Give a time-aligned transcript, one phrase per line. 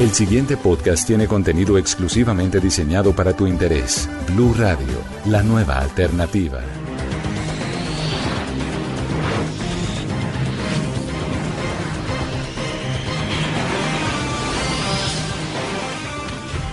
[0.00, 4.08] El siguiente podcast tiene contenido exclusivamente diseñado para tu interés.
[4.28, 4.96] Blue Radio,
[5.26, 6.60] la nueva alternativa.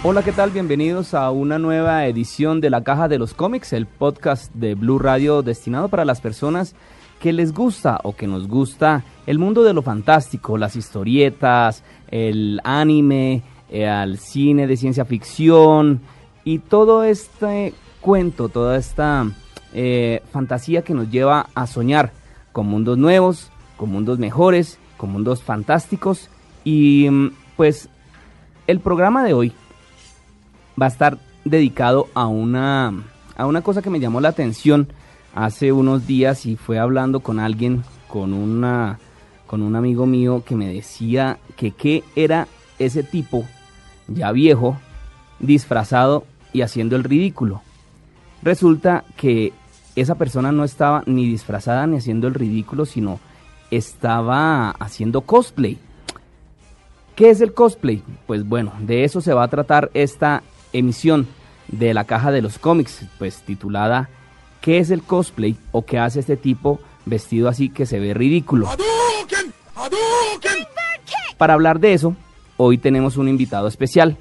[0.03, 0.51] Hola, ¿qué tal?
[0.51, 4.99] Bienvenidos a una nueva edición de La Caja de los Cómics, el podcast de Blue
[4.99, 6.75] Radio destinado para las personas
[7.19, 12.61] que les gusta o que nos gusta el mundo de lo fantástico, las historietas, el
[12.63, 16.01] anime, eh, al cine de ciencia ficción
[16.43, 19.29] y todo este cuento, toda esta
[19.73, 22.13] eh, fantasía que nos lleva a soñar
[22.53, 26.29] con mundos nuevos, con mundos mejores, con mundos fantásticos.
[26.63, 27.89] Y mm, pues
[28.67, 29.53] el programa de hoy
[30.81, 32.93] va a estar dedicado a una,
[33.35, 34.87] a una cosa que me llamó la atención
[35.33, 38.99] hace unos días y fue hablando con alguien, con, una,
[39.45, 42.47] con un amigo mío que me decía que qué era
[42.79, 43.45] ese tipo
[44.07, 44.77] ya viejo,
[45.39, 47.61] disfrazado y haciendo el ridículo.
[48.41, 49.53] Resulta que
[49.95, 53.19] esa persona no estaba ni disfrazada ni haciendo el ridículo, sino
[53.71, 55.77] estaba haciendo cosplay.
[57.15, 58.03] ¿Qué es el cosplay?
[58.27, 61.27] Pues bueno, de eso se va a tratar esta emisión
[61.67, 64.09] de la caja de los cómics, pues titulada
[64.67, 68.67] ¿Qué es el cosplay o qué hace este tipo vestido así que se ve ridículo?
[71.37, 72.17] Para hablar de eso,
[72.57, 74.17] hoy tenemos un invitado especial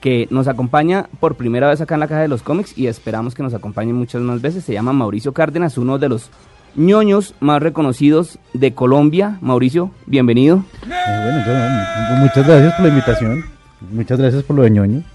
[0.00, 3.34] que nos acompaña por primera vez acá en la caja de los cómics y esperamos
[3.34, 4.64] que nos acompañe muchas más veces.
[4.64, 6.30] Se llama Mauricio Cárdenas, uno de los
[6.74, 9.36] ñoños más reconocidos de Colombia.
[9.42, 10.64] Mauricio, bienvenido.
[10.84, 13.55] Eh, bueno, muchas gracias por la invitación.
[13.90, 15.02] Muchas gracias por lo de ñoño.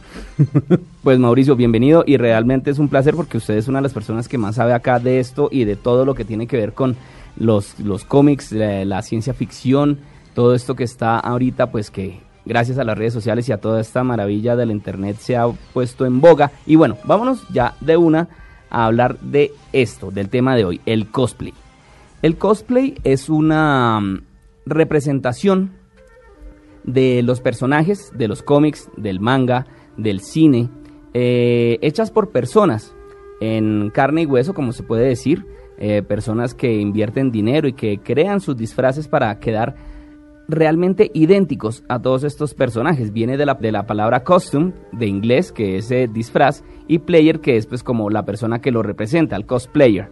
[1.04, 4.28] Pues Mauricio, bienvenido y realmente es un placer porque usted es una de las personas
[4.28, 6.96] que más sabe acá de esto y de todo lo que tiene que ver con
[7.38, 10.00] los, los cómics, la, la ciencia ficción,
[10.36, 13.82] todo esto que está ahorita, pues que gracias a las redes sociales y a toda
[13.82, 16.52] esta maravilla del internet se ha puesto en boga.
[16.68, 18.28] Y bueno, vámonos ya de una
[18.70, 21.54] a hablar de esto, del tema de hoy, el cosplay.
[22.22, 24.22] El cosplay es una mm,
[24.66, 25.72] representación
[26.84, 30.70] de los personajes, de los cómics, del manga, del cine,
[31.14, 32.96] eh, hechas por personas
[33.40, 35.46] en carne y hueso, como se puede decir,
[35.78, 39.76] eh, personas que invierten dinero y que crean sus disfraces para quedar
[40.48, 43.12] realmente idénticos a todos estos personajes.
[43.14, 47.40] Viene de la, de la palabra costume, de inglés, que es eh, disfraz, y player,
[47.40, 50.10] que es pues como la persona que lo representa, el cosplayer.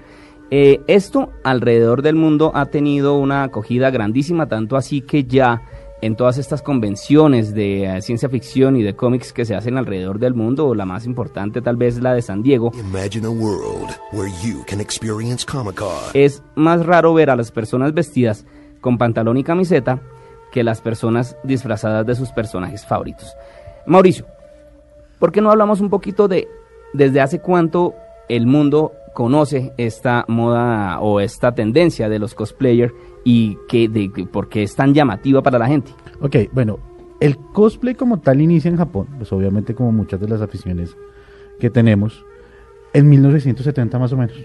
[0.52, 5.62] Eh, esto alrededor del mundo ha tenido una acogida grandísima, tanto así que ya
[6.02, 10.20] en todas estas convenciones de eh, ciencia ficción y de cómics que se hacen alrededor
[10.20, 12.72] del mundo, o la más importante tal vez la de San Diego,
[16.14, 18.46] es más raro ver a las personas vestidas
[18.82, 20.02] con pantalón y camiseta
[20.52, 23.34] que las personas disfrazadas de sus personajes favoritos.
[23.86, 24.26] Mauricio,
[25.20, 26.48] ¿por qué no hablamos un poquito de
[26.94, 27.94] desde hace cuánto
[28.30, 32.94] el mundo conoce esta moda o esta tendencia de los cosplayers
[33.24, 35.92] y que de, que- por qué es tan llamativa para la gente?
[36.22, 36.80] Ok, bueno,
[37.20, 40.96] el cosplay como tal inicia en Japón, pues obviamente como muchas de las aficiones
[41.60, 42.26] que tenemos,
[42.94, 44.38] en 1970 más o menos,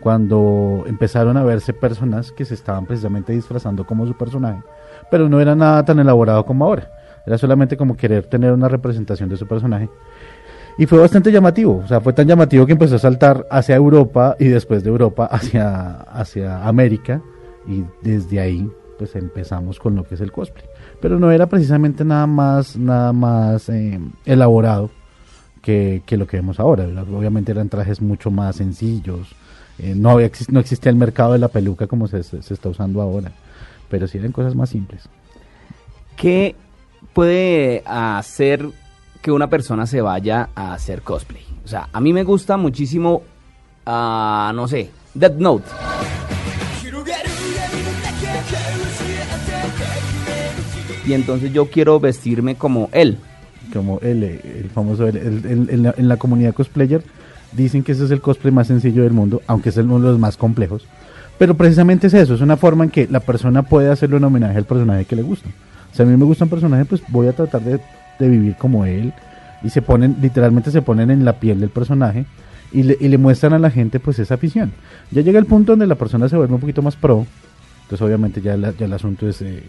[0.00, 4.60] cuando empezaron a verse personas que se estaban precisamente disfrazando como su personaje,
[5.10, 6.90] pero no era nada tan elaborado como ahora,
[7.26, 9.88] era solamente como querer tener una representación de su personaje.
[10.76, 14.34] Y fue bastante llamativo, o sea, fue tan llamativo que empezó a saltar hacia Europa
[14.38, 17.22] y después de Europa hacia, hacia América
[17.66, 20.64] y desde ahí pues empezamos con lo que es el cosplay.
[21.00, 24.90] Pero no era precisamente nada más, nada más eh, elaborado
[25.62, 26.84] que, que lo que vemos ahora.
[26.84, 29.34] Obviamente eran trajes mucho más sencillos,
[29.78, 33.32] eh, no, había, no existía el mercado de la peluca como se, está usando ahora,
[33.88, 35.08] pero sí eran cosas más simples.
[36.16, 36.54] ¿Qué
[37.12, 38.68] puede hacer
[39.20, 41.44] que una persona se vaya a hacer cosplay?
[41.64, 43.22] O sea, a mí me gusta muchísimo,
[43.84, 45.66] ah, no sé, Death Note.
[51.06, 53.18] Y entonces yo quiero vestirme como él.
[53.72, 57.02] Como el, eh, el famoso, en, la, comunidad cosplayer
[57.52, 60.18] dicen que ese es el cosplay más sencillo del mundo, aunque es uno de los
[60.18, 60.86] más complejos.
[61.38, 64.56] Pero precisamente es eso, es una forma en que la persona puede hacerle un homenaje
[64.58, 65.48] al personaje que le gusta.
[65.92, 67.80] Si a mí me gusta un personaje, pues voy a tratar de,
[68.18, 69.12] de vivir como él.
[69.62, 72.26] Y se ponen, literalmente se ponen en la piel del personaje
[72.72, 74.72] y le, y le muestran a la gente pues esa afición.
[75.10, 77.26] Ya llega el punto donde la persona se vuelve un poquito más pro.
[77.94, 79.62] Entonces obviamente ya, la- ya el asunto es, eh,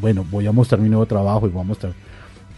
[0.00, 1.92] bueno, voy a mostrar mi nuevo trabajo y voy a mostrar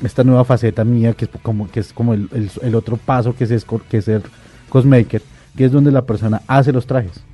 [0.03, 3.35] esta nueva faceta mía que es como, que es como el, el- el otro paso
[3.35, 4.21] que es, que es ser
[4.69, 5.23] cosmaker,
[5.57, 7.25] que es donde la persona hace los trajes.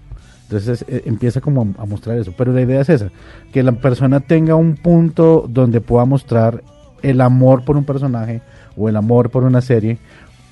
[0.44, 2.32] Entonces eh, empieza como a, a mostrar eso.
[2.38, 3.10] Pero la idea es esa,
[3.52, 6.62] que la persona tenga un punto donde pueda mostrar
[7.02, 8.40] el amor por un personaje
[8.76, 9.98] o el amor por una serie.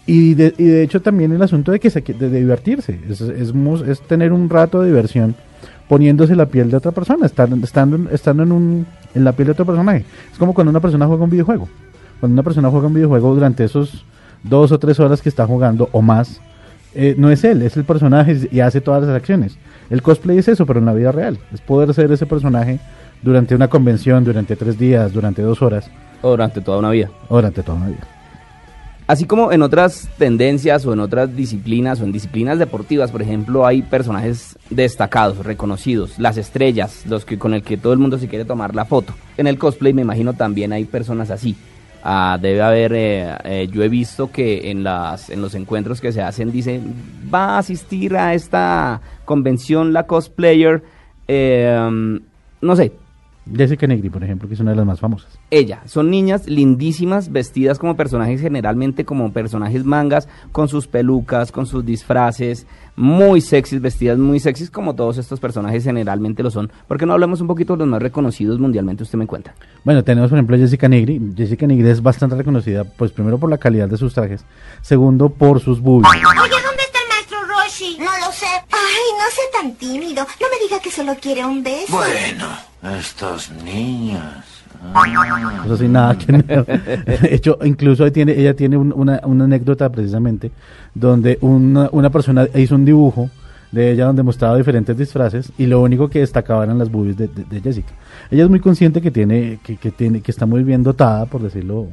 [0.07, 3.21] Y de, y de hecho también el asunto de que se, de, de divertirse, es,
[3.21, 3.53] es,
[3.87, 5.37] es tener un rato de diversión
[5.89, 9.53] poniéndose la piel de otra persona, estando, estando, estando en, un, en la piel de
[9.53, 10.05] otro personaje.
[10.31, 11.69] Es como cuando una persona juega un videojuego.
[12.21, 14.05] Cuando una persona juega un videojuego durante esos
[14.43, 16.41] dos o tres horas que está jugando o más,
[16.95, 19.57] eh, no es él, es el personaje y hace todas las acciones.
[19.91, 21.39] El cosplay es eso, pero en la vida real.
[21.53, 22.81] Es poder ser ese personaje
[23.23, 25.91] durante una convención, durante tres días, durante dos horas,
[26.23, 27.11] O durante toda una vida.
[27.29, 28.07] o durante toda una vida.
[29.09, 33.65] Así como en otras tendencias o en otras disciplinas o en disciplinas deportivas, por ejemplo,
[33.65, 38.29] hay personajes destacados, reconocidos, las estrellas, los que con el que todo el mundo se
[38.29, 39.15] quiere tomar la foto.
[39.39, 41.57] En el cosplay me imagino también hay personas así.
[42.05, 46.13] Ah, debe haber, eh, eh, yo he visto que en las en los encuentros que
[46.13, 46.79] se hacen dice
[47.33, 50.83] va a asistir a esta convención la cosplayer,
[51.27, 52.21] eh,
[52.61, 52.93] no sé,
[53.55, 55.39] Jessica Negri, por ejemplo, que es una de las más famosas.
[55.51, 55.81] ella.
[55.87, 61.85] Son niñas lindísimas, vestidas como personajes, generalmente como personajes mangas, con sus pelucas, con sus
[61.85, 62.67] disfraces,
[62.97, 66.71] muy sexys, vestidas muy sexys, como todos estos personajes generalmente lo son.
[66.87, 69.05] ¿Por qué no hablamos un poquito de los más reconocidos mundialmente?
[69.05, 69.55] Usted me cuenta.
[69.85, 71.21] Bueno, tenemos por ejemplo a Jessica Negri.
[71.37, 74.45] Jessica Negri es bastante reconocida, pues primero por la calidad de sus trajes,
[74.83, 76.11] segundo por sus boobies.
[77.99, 78.47] No lo sé.
[78.47, 80.25] Ay, no sea tan tímido.
[80.41, 81.93] No me diga que solo quiere un beso.
[81.97, 82.47] Bueno,
[82.99, 84.45] estas niñas.
[85.65, 86.33] Eso sin nada que.
[86.33, 90.53] De hecho, incluso ahí tiene, ella tiene un- una, una anécdota precisamente
[90.95, 93.29] donde una, una persona hizo un dibujo
[93.73, 97.27] de ella donde mostraba diferentes disfraces y lo único que destacaba eran las boobies de,
[97.29, 97.93] de- de Jessica.
[98.31, 101.43] Ella es muy consciente que tiene, que, que tiene, que está muy bien dotada, por
[101.43, 101.89] decirlo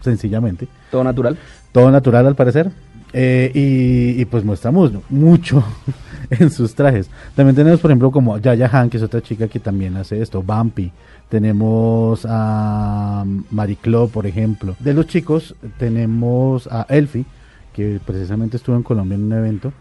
[0.00, 0.66] sencillamente.
[0.90, 1.38] Todo natural.
[1.72, 2.70] Todo natural al parecer.
[3.16, 5.62] Eh, y, pues muestra mu- mucho
[6.30, 7.08] en sus trajes.
[7.36, 10.42] También tenemos, por ejemplo, como Yaya Han, que es otra chica que también hace esto,
[10.42, 10.90] Bumpy.
[11.28, 14.74] Tenemos a Mariclo, por ejemplo.
[14.80, 17.24] De los chicos tenemos a Elfie,
[17.72, 19.72] que precisamente estuvo en Colombia en un evento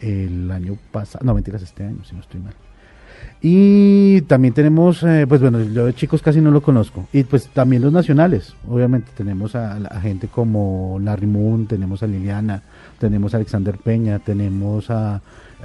[0.00, 1.24] el año pasado.
[1.24, 2.54] No, mentiras, este año, si no estoy mal.
[3.42, 7.06] Y también tenemos, eh, pues bueno, yo de chicos casi no lo conozco.
[7.12, 8.54] Y pues también los nacionales.
[8.68, 12.62] Obviamente tenemos a, gente como Larry Moon, tenemos a Liliana,
[12.98, 15.22] tenemos a Alexander Peña, tenemos a,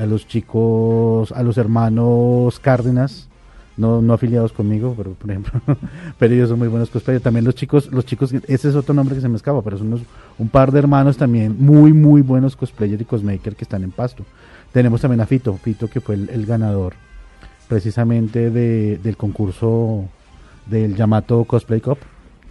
[0.08, 3.28] los chicos, a los hermanos Cárdenas,
[3.76, 5.60] no, no afiliados conmigo, pero por ejemplo,
[6.18, 7.24] pero ellos son muy buenos cosplayers.
[7.24, 9.88] También los chicos, los chicos, ese es otro nombre que se me escapa, pero son
[9.88, 10.02] unos,
[10.40, 14.24] un par de hermanos también muy, muy buenos cosplayers y cosmaker que están en Pasto.
[14.72, 16.94] Tenemos también a Fito, Fito que fue el ganador
[17.68, 20.06] precisamente de, del concurso
[20.66, 21.98] del Yamato Cosplay Cup.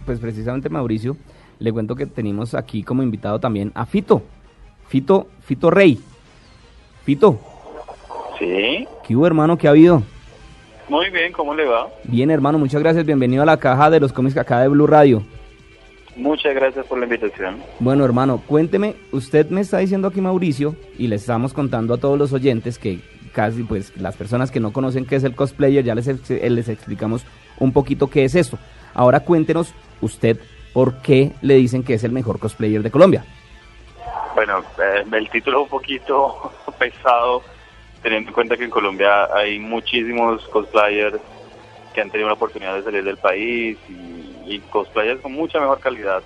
[0.05, 1.17] Pues precisamente Mauricio,
[1.59, 4.21] le cuento que tenemos aquí como invitado también a Fito.
[4.87, 5.99] Fito, Fito Rey.
[7.03, 7.39] Fito,
[8.39, 9.57] Sí, ¿qué hubo hermano?
[9.57, 10.03] ¿Qué ha habido?
[10.89, 11.87] muy bien, ¿cómo le va?
[12.03, 13.05] Bien hermano, muchas gracias.
[13.05, 15.23] Bienvenido a la caja de los cómics acá de Blue Radio.
[16.15, 17.55] Muchas gracias por la invitación.
[17.79, 22.19] Bueno, hermano, cuénteme, usted me está diciendo aquí Mauricio y le estamos contando a todos
[22.19, 22.99] los oyentes que
[23.35, 26.69] casi pues las personas que no conocen qué es el cosplayer, ya les, eh, les
[26.69, 27.25] explicamos
[27.59, 28.57] un poquito qué es eso.
[28.93, 30.39] Ahora cuéntenos usted
[30.73, 33.25] por qué le dicen que es el mejor cosplayer de Colombia.
[34.33, 37.43] Bueno, eh, el título es un poquito pesado,
[38.01, 41.19] teniendo en cuenta que en Colombia hay muchísimos cosplayers
[41.93, 45.81] que han tenido la oportunidad de salir del país y, y cosplayers con mucha mejor
[45.81, 46.23] calidad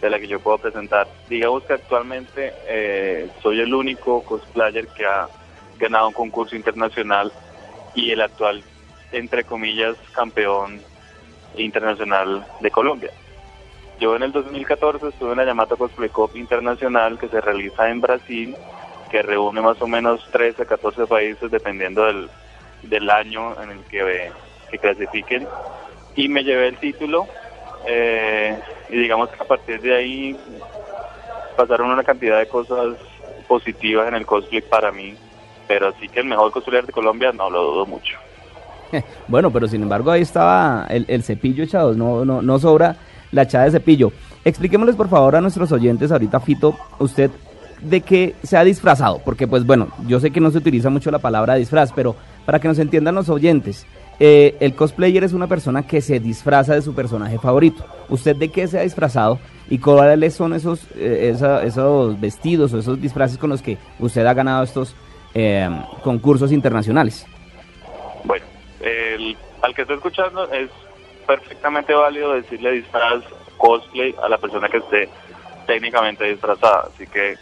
[0.00, 1.06] de la que yo puedo presentar.
[1.28, 5.28] Digamos que actualmente eh, soy el único cosplayer que ha
[5.78, 7.32] ganado un concurso internacional
[7.94, 8.62] y el actual,
[9.12, 10.80] entre comillas, campeón
[11.56, 13.10] internacional de Colombia.
[14.00, 18.00] Yo en el 2014 estuve en la Yamato Cosplay Cup Internacional que se realiza en
[18.00, 18.54] Brasil,
[19.10, 22.28] que reúne más o menos 13 a 14 países dependiendo del,
[22.82, 24.30] del año en el que,
[24.70, 25.48] que clasifiquen.
[26.14, 27.26] Y me llevé el título
[27.86, 28.58] eh,
[28.88, 30.36] y digamos que a partir de ahí
[31.56, 32.96] pasaron una cantidad de cosas
[33.48, 35.16] positivas en el cosplay para mí,
[35.68, 38.16] pero así que el mejor cosplayer de Colombia no lo dudo mucho.
[39.28, 42.96] Bueno, pero sin embargo ahí estaba el, cepillo echado, no, no, no sobra
[43.32, 44.12] la echada de cepillo.
[44.44, 47.30] Expliquémosles por favor a nuestros oyentes ahorita, Fito, usted
[47.82, 51.10] de qué se ha disfrazado, porque pues bueno, yo sé que no se utiliza mucho
[51.10, 53.86] la palabra disfraz, pero para que nos entiendan los oyentes,
[54.20, 57.84] eh, el cosplayer es una persona que se disfraza de su personaje favorito.
[58.08, 59.38] ¿Usted de qué se ha disfrazado
[59.70, 64.34] y cuáles son esos, eh, esos vestidos o esos disfraces con los que usted ha
[64.34, 64.96] ganado estos
[65.38, 65.70] eh,
[66.02, 67.24] concursos internacionales?
[68.24, 68.44] Bueno,
[68.80, 70.68] el, al que está escuchando es
[71.26, 73.22] perfectamente válido decirle disfraz,
[73.56, 75.08] cosplay a la persona que esté
[75.66, 76.88] técnicamente disfrazada.
[76.92, 77.36] Así que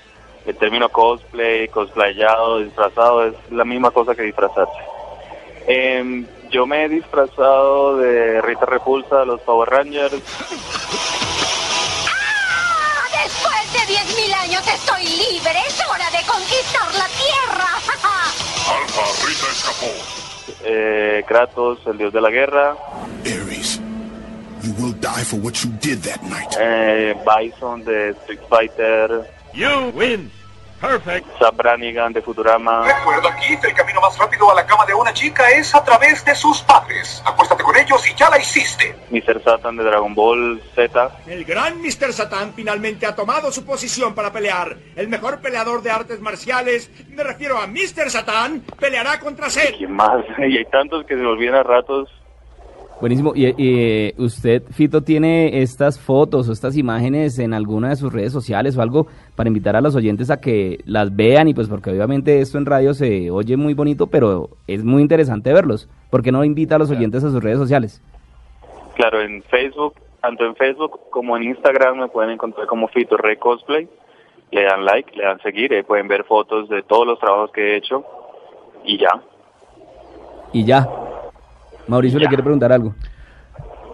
[0.45, 4.79] el término cosplay, cosplayado, disfrazado es la misma cosa que disfrazarse.
[5.67, 10.13] Em, yo me he disfrazado de Rita Repulsa de los Power Rangers.
[13.25, 15.61] Después de 10.000 años estoy libre.
[15.67, 17.86] Es hora de conquistar la Tierra.
[18.69, 19.93] Alfa, Rita escapó.
[20.65, 22.77] eh, Kratos, el dios de la guerra,
[23.25, 23.81] Ares,
[24.63, 26.55] you will die for what you did that night.
[26.59, 30.31] eh, Bison de Street Fighter, You win.
[30.81, 31.27] Perfect.
[31.39, 35.13] Sam Brannigan de Futurama, Recuerda, Keith, el camino más rápido a la cama de una
[35.13, 37.23] chica es a través de sus padres.
[37.25, 38.95] Acuéstate con ellos y ya la hiciste.
[39.11, 39.43] Mr.
[39.43, 42.13] Satan de Dragon Ball Z, El gran Mr.
[42.13, 44.77] Satan finalmente ha tomado su posición para pelear.
[44.97, 48.11] El mejor peleador de artes marciales, me refiero a Mr.
[48.11, 49.75] Satan, peleará contra Cell.
[49.79, 50.25] ¿quién más?
[50.39, 52.09] Y hay tantos que se me olvidan a ratos.
[53.01, 53.33] Buenísimo.
[53.35, 58.33] ¿Y, y, usted, Fito, tiene estas fotos o estas imágenes en alguna de sus redes
[58.33, 61.49] sociales o algo para invitar a los oyentes a que las vean?
[61.49, 65.53] Y pues porque obviamente esto en radio se oye muy bonito, pero es muy interesante
[65.53, 65.91] verlos.
[66.11, 68.03] ¿Por qué no invita a los oyentes a sus redes sociales?
[68.95, 73.37] Claro, en Facebook, tanto en Facebook como en Instagram me pueden encontrar como Fito Rey
[73.37, 73.89] Cosplay.
[74.53, 77.61] Le dan like, le dan seguir, ahí pueden ver fotos de todos los trabajos que
[77.61, 78.05] he hecho
[78.85, 79.21] y ya.
[80.53, 80.89] Y ya.
[81.89, 82.95] Mauricio le quiere preguntar algo.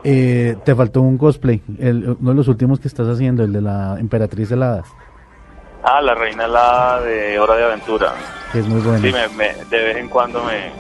[0.05, 3.61] Eh, te faltó un cosplay, el- uno de los últimos que estás haciendo, el de
[3.61, 4.87] la Emperatriz de Hadas,
[5.85, 8.13] Ah, la reina la de Hora de Aventura.
[8.53, 8.99] que es muy bueno.
[9.01, 10.71] Sí, me, me- de vez en cuando me,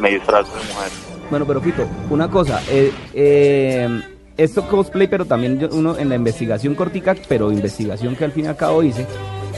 [0.00, 0.90] me disfrazo de mujer.
[1.30, 3.88] Bueno, pero Fito, una cosa, eh, eh,
[4.36, 8.44] esto cosplay, pero también yo- uno en la investigación cortica, pero investigación que al fin
[8.44, 9.06] y al cabo hice,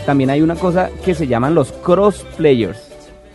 [0.07, 2.79] también hay una cosa que se llaman los crossplayers,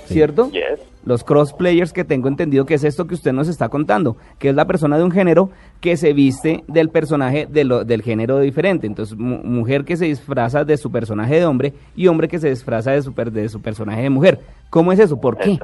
[0.05, 0.49] ¿cierto?
[0.51, 0.79] Yes.
[1.03, 4.55] Los crossplayers que tengo entendido que es esto que usted nos está contando, que es
[4.55, 8.85] la persona de un género que se viste del personaje de lo- del género diferente.
[8.87, 12.49] Entonces, mu- mujer que se disfraza de su personaje de hombre y hombre que se
[12.49, 14.39] disfraza de su, de su personaje de mujer.
[14.69, 15.19] ¿Cómo es eso?
[15.19, 15.57] ¿Por qué?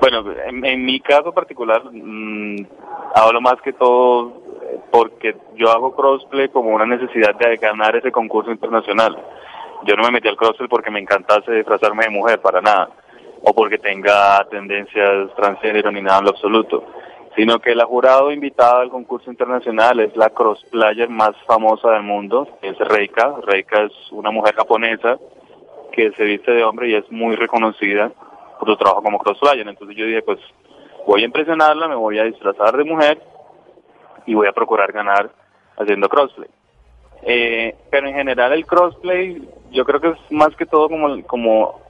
[0.00, 0.22] Bueno,
[0.64, 2.66] en, mi caso particular, mm,
[3.14, 4.28] hablo más que todo
[4.62, 9.16] eh, porque yo hago crossplay como una necesidad de ganar ese concurso internacional.
[9.86, 12.90] Yo no me metí al crossplay porque me encantase disfrazarme de mujer, para nada,
[13.44, 16.84] o porque tenga tendencias transgénero ni nada en lo absoluto,
[17.36, 22.48] sino que la jurado invitada al concurso internacional es la crossplayer más famosa del mundo,
[22.62, 23.34] es Reika.
[23.42, 25.18] Reika es una mujer japonesa
[25.92, 28.10] que se viste de hombre y es muy reconocida
[28.58, 29.68] por su trabajo como crossplayer.
[29.68, 30.38] Entonces yo dije, pues
[31.06, 33.20] voy a impresionarla, me voy a disfrazar de mujer
[34.26, 35.30] y voy a procurar ganar
[35.76, 36.48] haciendo crossplay.
[37.26, 41.83] Eh, pero en general el crossplay yo creo que es más que todo como, como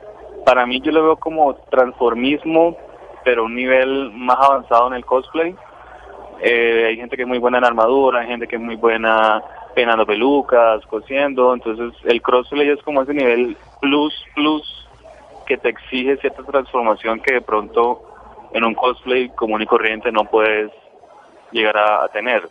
[0.45, 2.77] para mí yo lo veo como transformismo,
[3.25, 5.55] pero un nivel más avanzado en el cosplay.
[6.41, 9.43] Eh, hay gente que es muy buena en armadura, hay gente que es muy buena
[9.75, 14.89] peinando pelucas, cosiendo, entonces el crossplay es como ese nivel plus, plus
[15.47, 18.03] que te exige cierta transformación que de pronto
[18.53, 20.71] en un cosplay común y corriente no puedes
[21.51, 22.49] llegar a, tener.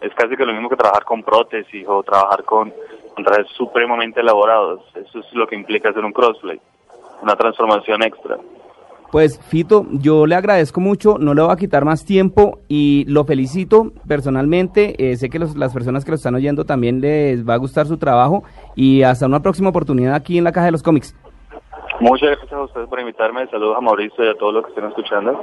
[0.00, 2.72] Es casi que lo mismo que trabajar con prótesis o trabajar con,
[3.14, 4.80] con trajes supremamente elaborados.
[4.94, 6.60] Eso es lo que implica hacer un crossplay,
[7.22, 8.36] una transformación extra.
[9.10, 13.24] Pues Fito, yo le agradezco mucho, no le voy a quitar más tiempo y lo
[13.24, 14.94] felicito personalmente.
[14.98, 17.86] eh, sé que los- las personas que lo están oyendo también les va a gustar
[17.86, 18.42] su trabajo
[18.74, 21.14] y hasta una próxima oportunidad aquí en la Caja de los Cómics.
[22.00, 23.46] Muchas gracias a ustedes por invitarme.
[23.48, 25.40] Saludos a Mauricio y a todos los que estén escuchando.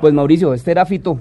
[0.00, 1.18] Pues Mauricio, este era Fito.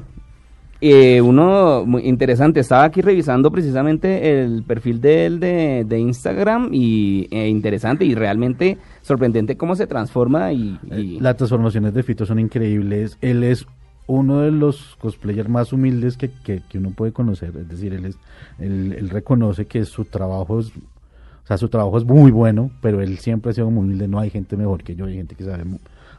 [0.80, 6.70] Eh, uno muy interesante, estaba aquí revisando precisamente el perfil de él de, de Instagram
[6.72, 12.26] y eh, interesante y realmente sorprendente cómo se transforma y, y- Las transformaciones de Fito
[12.28, 13.18] son increíbles.
[13.22, 13.66] Él es
[14.06, 17.58] uno de los cosplayers más humildes que, que, que uno puede conocer.
[17.58, 18.18] Es decir, él, es,
[18.60, 23.02] él, él reconoce que su trabajo es, o sea, su trabajo es muy bueno, pero
[23.02, 24.08] él siempre ha sido muy humilde.
[24.08, 25.64] No hay gente mejor que yo, hay gente que sabe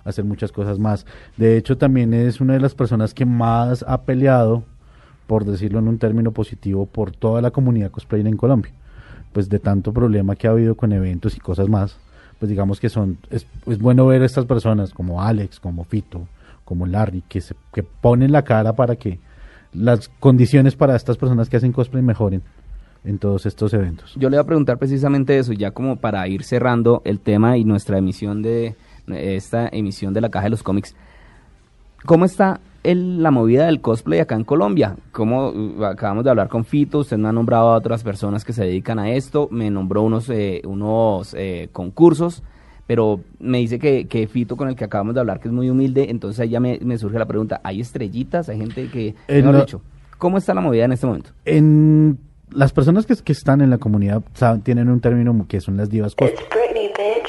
[0.08, 1.06] hacer muchas cosas más.
[1.36, 4.64] De hecho, también es una de las personas que más ha peleado,
[5.26, 8.72] por decirlo en un término positivo, por toda la comunidad cosplayer en Colombia.
[9.32, 11.98] Pues de tanto problema que ha habido con eventos y cosas más,
[12.38, 13.46] pues digamos que son, es,
[13.78, 16.26] bueno ver a estas personas como Alex, como Fito,
[16.64, 19.18] como Larry, que, se, que ponen la cara para que
[19.72, 22.42] las condiciones para estas personas que hacen cosplay mejoren
[23.04, 24.14] en todos estos eventos.
[24.16, 27.64] Yo le voy a preguntar precisamente eso, ya como para ir cerrando el tema y
[27.64, 28.76] nuestra emisión de
[29.12, 30.94] esta emisión de la Caja de los Cómics.
[32.04, 34.96] ¿cómo está el- la movida del cosplay acá en Colombia?
[35.12, 38.52] ¿Cómo, uh, acabamos de hablar con Fito, usted me ha nombrado a otras personas que
[38.52, 42.42] se dedican a esto, me nombró unos, eh, unos eh, concursos,
[42.86, 45.68] pero me dice que, que Fito con el que acabamos de hablar, que es muy
[45.68, 48.48] humilde, entonces ahí ya me, me surge la pregunta, ¿hay estrellitas?
[48.48, 49.82] ¿Hay gente que, En mejor la- dicho,
[50.16, 51.30] ¿cómo está la movida en este momento?
[51.44, 52.16] En
[52.50, 55.90] las personas que, que están en la comunidad saben- tienen un término que son las
[55.90, 56.44] divas cosplay.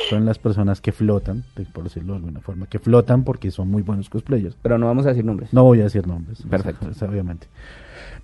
[0.10, 3.84] Son las personas que flotan, por decirlo de alguna forma, que flotan porque son muy
[3.84, 4.56] buenos cosplayers.
[4.62, 5.54] Pero no vamos a decir nombres.
[5.54, 6.42] No voy a decir nombres.
[6.50, 6.88] Perfecto.
[6.92, 7.48] o sea, obviamente.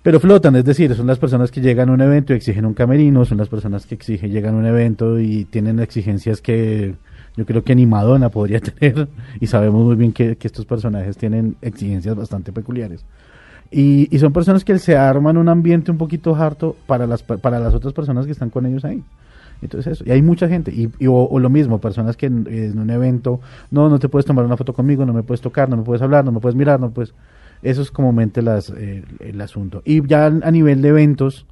[0.02, 2.74] Pero flotan, es decir, son las personas que llegan a un evento y exigen un
[2.74, 6.94] camerino, son las personas que exigen, llegan a un evento y tienen exigencias que
[7.36, 9.08] yo creo que ni Madonna podría tener
[9.40, 13.04] y sabemos muy bien que, que estos personajes tienen exigencias bastante peculiares.
[13.70, 17.58] Y, y son personas que se arman un ambiente un poquito harto para las, para
[17.58, 19.02] las otras personas que están con ellos ahí.
[19.62, 22.78] Entonces eso, y hay mucha gente, y, y- o, o lo mismo, personas que en,
[22.78, 25.76] un evento, no, no te puedes tomar una foto conmigo, no me puedes tocar, no
[25.76, 27.14] me puedes hablar, no me puedes mirar, no puedes...
[27.62, 29.80] Eso es comúnmente las, eh, el asunto.
[29.84, 31.46] Y ya a nivel de eventos,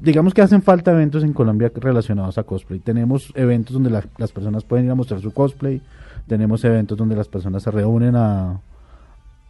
[0.00, 2.80] digamos que hacen falta eventos en Colombia relacionados a cosplay.
[2.80, 5.82] Tenemos eventos donde la- las personas pueden ir a mostrar su cosplay,
[6.26, 8.60] tenemos eventos donde las personas se reúnen a,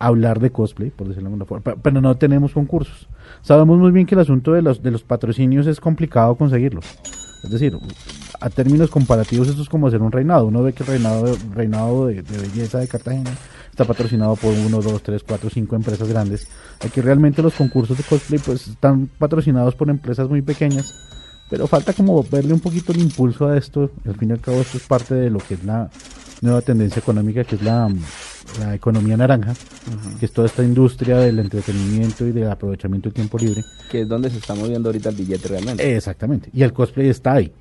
[0.01, 3.09] hablar de cosplay, por decirlo de alguna forma, pe- pero no tenemos concursos.
[3.43, 6.81] Sabemos muy bien que el asunto de los, de los patrocinios es complicado conseguirlo.
[7.43, 7.77] Es decir,
[8.41, 10.47] a términos comparativos esto es como hacer un reinado.
[10.47, 13.33] Uno ve que el reinado, reinado de, de belleza de Cartagena
[13.71, 16.47] está patrocinado por uno, dos, tres, cuatro, cinco empresas grandes.
[16.85, 20.95] Aquí realmente los concursos de cosplay pues están patrocinados por empresas muy pequeñas.
[21.51, 23.91] Pero falta como verle un poquito el impulso a esto.
[24.07, 25.91] Al fin y al cabo esto es parte de lo que es la
[26.41, 27.89] nueva tendencia económica, que es la,
[28.61, 29.55] la economía naranja,
[30.19, 33.63] que es toda esta industria del entretenimiento y del aprovechamiento del tiempo libre.
[33.91, 35.97] Que es donde se está moviendo ahorita el billete realmente.
[35.97, 36.51] Exactamente.
[36.53, 37.53] Y el cosplay está ahí.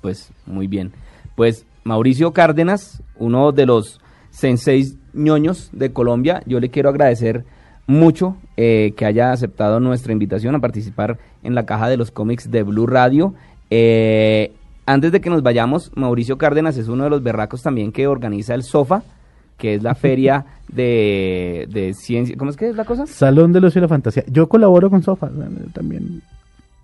[0.00, 0.92] Pues muy bien.
[1.36, 7.44] Pues Mauricio Cárdenas, uno de los senseis ñoños de Colombia, yo le quiero agradecer
[7.86, 12.50] mucho eh, que haya aceptado nuestra invitación a participar en la caja de los cómics
[12.50, 13.34] de Blue Radio.
[13.70, 14.52] Eh,
[14.86, 18.54] antes de que nos vayamos, Mauricio Cárdenas es uno de los berracos también que organiza
[18.54, 19.02] el SOFA,
[19.58, 22.36] que es la feria de, de ciencia.
[22.36, 23.06] ¿Cómo es que es la cosa?
[23.06, 24.24] Salón de Ocio y la Fantasía.
[24.28, 26.22] Yo colaboro con Sofa eh, también.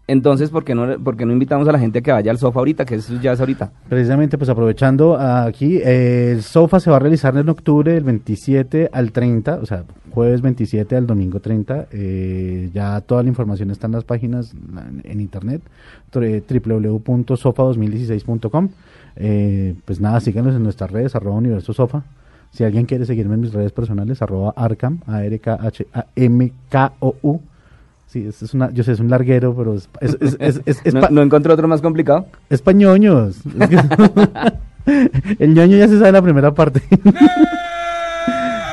[0.06, 2.38] Entonces, ¿por qué, no, ¿por qué no invitamos a la gente a que vaya al
[2.38, 2.85] SOFA ahorita?
[2.85, 3.70] Que eso ya es ahorita.
[3.88, 8.90] Precisamente, pues aprovechando aquí, eh, el SOFA se va a realizar en octubre del 27
[8.92, 11.87] al 30, o sea, jueves 27 al domingo 30.
[11.92, 15.62] eh, ya toda la información está en las páginas en, en internet,
[16.12, 16.42] tre-
[17.40, 18.68] www.sofa2016.com.
[19.16, 22.02] Eh, pues nada, síganos en nuestras redes, arroba universo sofa.
[22.52, 27.40] Si alguien quiere seguirme en mis redes personales, arroba arcam, A-R-K-H-A-M-K-O-U.
[28.06, 29.88] Sí, es, es una, yo sé, es un larguero, pero es,
[30.40, 32.26] es, es, ¿No, ¿No encontré otro más complicado?
[32.48, 33.36] es pa' ñoños.
[35.38, 36.82] El ñoño ya se sabe la primera parte.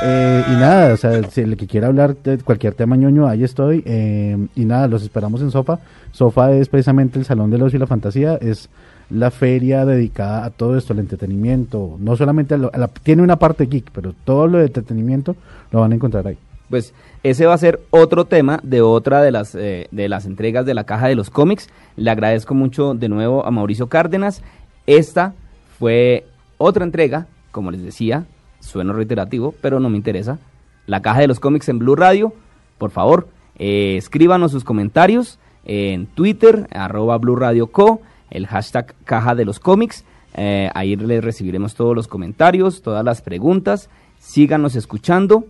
[0.03, 3.43] Eh, y nada, o sea, si el que quiera hablar de cualquier tema ñoño, ahí
[3.43, 3.81] estoy.
[3.85, 5.79] eh, y nada, los esperamos en Sofa.
[6.11, 8.35] Sofa es precisamente el Salón del Ocio y la Fantasía.
[8.35, 8.69] Es
[9.09, 11.95] la feria dedicada a todo esto, al entretenimiento.
[11.99, 12.71] No solamente a lo-
[13.03, 15.35] tiene una parte geek, pero todo lo de entretenimiento
[15.71, 16.37] lo van a encontrar ahí.
[16.69, 16.93] Pues
[17.23, 20.73] ese va a ser otro tema de otra de las, eh, de las entregas de
[20.73, 21.69] la caja de los cómics.
[21.95, 24.41] Le agradezco mucho de nuevo a Mauricio Cárdenas.
[24.85, 25.33] Esta
[25.79, 26.25] fue
[26.57, 28.25] otra entrega, como les decía,
[28.59, 30.39] sueno reiterativo, pero no me interesa.
[30.87, 32.33] La caja de los cómics en Blue Radio.
[32.77, 39.35] Por favor, eh, escríbanos sus comentarios en Twitter, arroba Blue Radio Co, el hashtag caja
[39.35, 40.05] de los cómics.
[40.35, 43.89] Eh, ahí les recibiremos todos los comentarios, todas las preguntas.
[44.19, 45.45] Síganos escuchando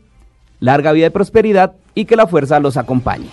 [0.59, 3.29] larga vida y prosperidad y que la fuerza los acompañe.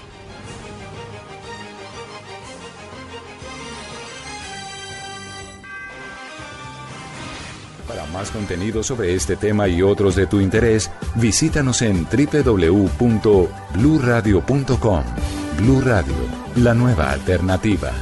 [7.87, 15.05] Para más contenido sobre este tema y otros de tu interés, visítanos en www.bluradio.com.
[15.59, 16.15] Blu Radio,
[16.57, 17.93] la nueva alternativa.